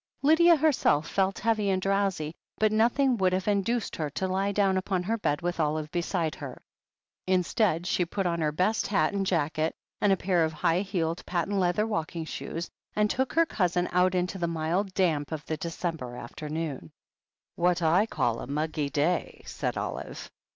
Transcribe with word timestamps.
Lydia 0.23 0.55
herself 0.55 1.07
felt 1.07 1.37
heavy 1.37 1.69
and 1.69 1.79
drowsy, 1.79 2.33
but 2.57 2.71
nothing 2.71 3.17
would 3.17 3.33
have 3.33 3.47
induced 3.47 3.95
her 3.97 4.09
to 4.09 4.27
lie 4.27 4.51
down 4.51 4.75
upon 4.75 5.03
her 5.03 5.15
bed 5.15 5.43
with 5.43 5.59
Olive 5.59 5.91
beside 5.91 6.33
her. 6.33 6.59
Instead, 7.27 7.85
she 7.85 8.03
put 8.03 8.25
on 8.25 8.41
her 8.41 8.51
best 8.51 8.87
hat 8.87 9.13
and 9.13 9.27
jacket, 9.27 9.75
and 10.01 10.11
a 10.11 10.17
pair 10.17 10.43
of 10.43 10.53
high 10.53 10.81
heeled, 10.81 11.23
patent 11.27 11.57
leather 11.59 11.85
walk 11.85 12.15
ing 12.15 12.25
shoes, 12.25 12.67
and 12.95 13.11
took 13.11 13.33
her 13.33 13.45
cousin 13.45 13.87
out 13.91 14.15
into 14.15 14.39
the 14.39 14.47
mild 14.47 14.91
damp 14.95 15.31
of 15.31 15.45
the 15.45 15.57
December 15.57 16.15
afternoon. 16.15 16.91
'What 17.53 17.83
I 17.83 18.07
call 18.07 18.39
a 18.39 18.47
muggy 18.47 18.89
day," 18.89 19.43
said 19.45 19.77
Olive. 19.77 20.31